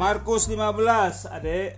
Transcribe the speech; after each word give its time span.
Markus 0.00 0.48
15, 0.48 1.28
adek. 1.28 1.76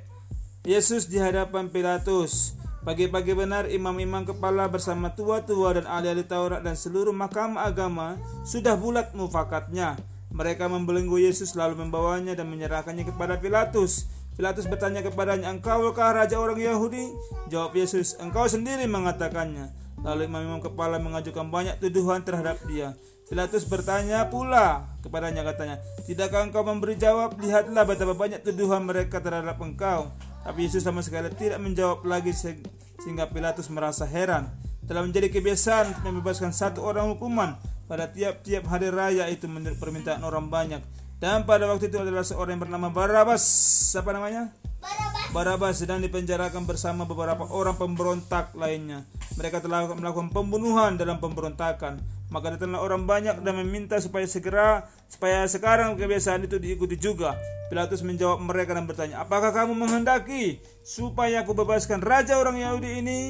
Yesus 0.63 1.11
di 1.11 1.19
hadapan 1.19 1.67
Pilatus. 1.67 2.55
Pagi-pagi 2.87 3.35
benar 3.35 3.67
imam-imam 3.67 4.23
kepala 4.23 4.71
bersama 4.71 5.11
tua-tua 5.11 5.75
dan 5.75 5.91
ahli-ahli 5.91 6.23
Taurat 6.23 6.63
dan 6.63 6.79
seluruh 6.79 7.11
mahkamah 7.11 7.67
agama 7.67 8.15
sudah 8.47 8.79
bulat 8.79 9.11
mufakatnya. 9.19 9.99
Mereka 10.31 10.71
membelenggu 10.71 11.19
Yesus 11.19 11.59
lalu 11.59 11.83
membawanya 11.83 12.39
dan 12.39 12.47
menyerahkannya 12.47 13.11
kepada 13.11 13.43
Pilatus. 13.43 14.07
Pilatus 14.39 14.71
bertanya 14.71 15.03
kepadanya, 15.03 15.51
"Engkaukah 15.51 16.15
raja 16.15 16.39
orang 16.39 16.63
Yahudi?" 16.63 17.11
Jawab 17.51 17.75
Yesus, 17.75 18.15
"Engkau 18.23 18.47
sendiri 18.47 18.87
mengatakannya." 18.87 19.82
Lalu 20.03 20.27
imam-imam 20.27 20.59
kepala 20.59 20.99
mengajukan 20.99 21.47
banyak 21.47 21.79
tuduhan 21.79 22.27
terhadap 22.27 22.59
dia. 22.67 22.99
Pilatus 23.31 23.65
bertanya 23.65 24.29
pula 24.29 24.93
kepadanya 25.01 25.47
katanya, 25.47 25.81
Tidakkah 26.05 26.45
engkau 26.45 26.67
memberi 26.67 26.99
jawab? 26.99 27.39
Lihatlah 27.39 27.87
betapa 27.87 28.13
banyak 28.13 28.43
tuduhan 28.45 28.85
mereka 28.85 29.23
terhadap 29.23 29.57
engkau. 29.63 30.13
Tapi 30.43 30.67
Yesus 30.67 30.83
sama 30.83 31.01
sekali 31.07 31.31
tidak 31.33 31.63
menjawab 31.63 32.03
lagi 32.03 32.35
sehingga 32.35 33.31
Pilatus 33.31 33.71
merasa 33.71 34.05
heran. 34.05 34.51
Telah 34.83 35.07
menjadi 35.07 35.31
kebiasaan 35.31 36.03
membebaskan 36.03 36.51
satu 36.51 36.83
orang 36.83 37.15
hukuman 37.15 37.55
pada 37.87 38.11
tiap-tiap 38.11 38.67
hari 38.67 38.91
raya 38.91 39.31
itu 39.31 39.47
menurut 39.47 39.79
permintaan 39.79 40.27
orang 40.27 40.51
banyak. 40.51 40.83
Dan 41.23 41.47
pada 41.47 41.71
waktu 41.71 41.87
itu 41.87 42.03
adalah 42.03 42.27
seorang 42.27 42.59
yang 42.59 42.67
bernama 42.67 42.91
Barabas. 42.91 43.47
Siapa 43.95 44.11
namanya? 44.11 44.51
Barabas. 44.83 45.27
Barabas 45.31 45.75
sedang 45.79 46.03
dipenjarakan 46.03 46.67
bersama 46.67 47.07
beberapa 47.07 47.47
orang 47.47 47.79
pemberontak 47.79 48.51
lainnya. 48.59 49.07
Mereka 49.33 49.65
telah 49.65 49.89
melakukan 49.93 50.29
pembunuhan 50.29 51.01
dalam 51.01 51.17
pemberontakan. 51.17 52.03
Maka 52.33 52.57
datanglah 52.57 52.81
orang 52.81 53.05
banyak 53.05 53.45
dan 53.45 53.55
meminta 53.61 54.01
supaya 54.01 54.25
segera 54.25 54.89
supaya 55.09 55.45
sekarang 55.45 55.97
kebiasaan 55.97 56.49
itu 56.49 56.57
diikuti 56.57 56.97
juga. 56.97 57.37
Pilatus 57.69 58.05
menjawab 58.05 58.41
mereka 58.41 58.77
dan 58.77 58.85
bertanya, 58.85 59.25
"Apakah 59.25 59.53
kamu 59.53 59.77
menghendaki 59.77 60.61
supaya 60.85 61.45
aku 61.45 61.57
bebaskan 61.57 62.01
raja 62.01 62.37
orang 62.41 62.61
Yahudi 62.61 63.01
ini?" 63.05 63.21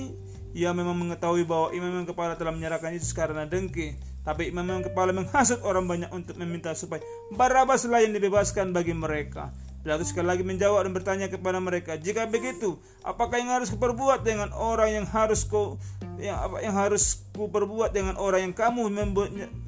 Ia 0.52 0.76
memang 0.76 0.92
mengetahui 0.98 1.48
bahwa 1.48 1.72
imam 1.72 2.04
kepala 2.04 2.36
telah 2.36 2.52
menyerahkan 2.52 2.92
Yesus 2.92 3.16
karena 3.16 3.48
dengki. 3.48 3.96
Tapi 4.22 4.52
imam 4.54 4.84
kepala 4.84 5.10
menghasut 5.10 5.58
orang 5.66 5.88
banyak 5.88 6.10
untuk 6.14 6.38
meminta 6.38 6.70
supaya 6.78 7.02
Barabas 7.34 7.82
lain 7.88 8.14
dibebaskan 8.14 8.70
bagi 8.70 8.94
mereka. 8.94 9.50
Pilatus 9.82 10.14
sekali 10.14 10.30
lagi 10.30 10.46
menjawab 10.46 10.86
dan 10.86 10.94
bertanya 10.94 11.26
kepada 11.26 11.58
mereka, 11.58 11.98
"Jika 11.98 12.30
begitu, 12.30 12.78
apakah 13.02 13.42
yang 13.42 13.50
harus 13.50 13.66
kuperbuat 13.66 14.22
dengan 14.22 14.54
orang 14.54 15.02
yang 15.02 15.06
harus 15.10 15.42
ku 15.42 15.74
yang 16.22 16.38
apa 16.38 16.62
yang 16.62 16.78
harus 16.78 17.26
ku 17.34 17.50
perbuat 17.50 17.90
dengan 17.90 18.14
orang 18.14 18.46
yang 18.46 18.54
kamu 18.54 18.86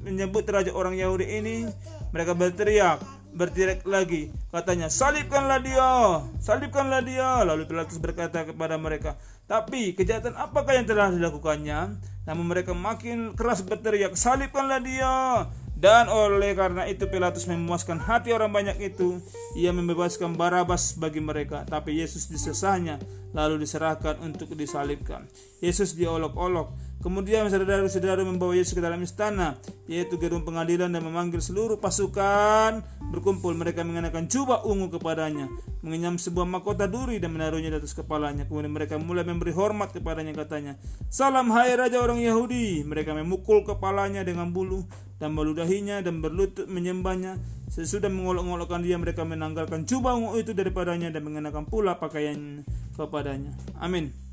menyebut 0.07 0.47
raja 0.47 0.71
orang 0.71 0.95
Yahudi 0.95 1.27
ini?" 1.27 1.67
Mereka 2.15 2.31
berteriak, 2.31 3.03
berteriak 3.35 3.83
lagi, 3.83 4.31
katanya, 4.55 4.87
"Salibkanlah 4.87 5.59
dia! 5.59 6.23
Salibkanlah 6.39 7.03
dia!" 7.03 7.43
Lalu 7.43 7.67
Pilatus 7.67 7.99
berkata 7.99 8.47
kepada 8.47 8.79
mereka, 8.79 9.19
"Tapi 9.51 9.91
kejahatan 9.99 10.39
apakah 10.39 10.79
yang 10.79 10.87
telah 10.87 11.11
dilakukannya?" 11.11 11.99
Namun 12.23 12.47
mereka 12.47 12.71
makin 12.71 13.35
keras 13.35 13.59
berteriak, 13.67 14.15
"Salibkanlah 14.15 14.79
dia!" 14.79 15.51
Dan 15.75 16.07
oleh 16.07 16.55
karena 16.55 16.87
itu 16.87 17.05
Pilatus 17.11 17.51
memuaskan 17.51 17.99
hati 17.99 18.31
orang 18.31 18.49
banyak 18.49 18.79
itu. 18.79 19.19
Ia 19.59 19.75
membebaskan 19.75 20.39
Barabas 20.39 20.95
bagi 20.95 21.19
mereka. 21.19 21.67
Tapi 21.67 21.99
Yesus 21.99 22.31
disesahnya 22.31 22.97
lalu 23.35 23.59
diserahkan 23.67 24.23
untuk 24.23 24.55
disalibkan. 24.55 25.27
Yesus 25.59 25.99
diolok-olok 25.99 26.95
Kemudian 27.05 27.45
saudara-saudara 27.53 28.25
membawa 28.25 28.57
Yesus 28.57 28.73
ke 28.73 28.81
dalam 28.81 28.97
istana, 29.05 29.61
yaitu 29.85 30.17
gedung 30.17 30.41
pengadilan 30.41 30.89
dan 30.89 31.05
memanggil 31.05 31.37
seluruh 31.37 31.77
pasukan 31.77 32.81
berkumpul. 33.13 33.53
Mereka 33.53 33.85
mengenakan 33.85 34.25
jubah 34.25 34.65
ungu 34.65 34.89
kepadanya, 34.89 35.45
mengenyam 35.85 36.17
sebuah 36.17 36.49
mahkota 36.49 36.89
duri 36.89 37.21
dan 37.21 37.37
menaruhnya 37.37 37.69
di 37.69 37.77
atas 37.77 37.93
kepalanya. 37.93 38.49
Kemudian 38.49 38.73
mereka 38.73 38.97
mulai 38.97 39.21
memberi 39.21 39.53
hormat 39.53 39.93
kepadanya 39.93 40.33
katanya, 40.33 40.81
Salam 41.05 41.53
hai 41.53 41.77
Raja 41.77 42.01
orang 42.01 42.25
Yahudi. 42.25 42.81
Mereka 42.81 43.13
memukul 43.13 43.61
kepalanya 43.61 44.25
dengan 44.25 44.49
bulu 44.49 44.89
dan 45.15 45.31
meludahinya 45.31 46.03
dan 46.03 46.19
berlutut 46.19 46.67
menyembahnya. 46.67 47.39
Sesudah 47.71 48.11
mengolok-olokkan 48.11 48.83
dia, 48.83 48.99
mereka 48.99 49.23
menanggalkan 49.23 49.87
jubah 49.87 50.15
itu 50.37 50.51
daripadanya 50.51 51.09
dan 51.09 51.23
mengenakan 51.23 51.65
pula 51.65 51.97
pakaian 51.97 52.63
kepadanya. 52.93 53.55
Amin. 53.79 54.24